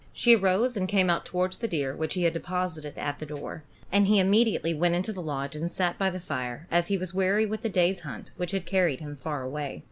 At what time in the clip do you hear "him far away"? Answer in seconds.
8.99-9.79